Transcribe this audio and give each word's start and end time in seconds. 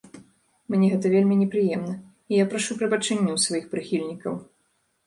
Мне 0.75 0.87
гэта 0.93 1.11
вельмі 1.15 1.37
непрыемна, 1.41 1.93
і 2.33 2.41
я 2.43 2.49
прашу 2.55 2.81
прабачэння 2.81 3.31
ў 3.39 3.47
сваіх 3.47 3.65
прыхільнікаў! 3.77 4.33